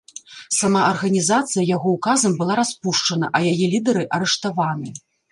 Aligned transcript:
Сама 0.59 0.79
арганізацыя 0.91 1.65
яго 1.75 1.87
ўказам 1.95 2.33
была 2.39 2.55
распушчана, 2.59 3.29
а 3.37 3.43
яе 3.51 3.67
лідары 3.75 4.03
арыштаваны. 4.19 4.89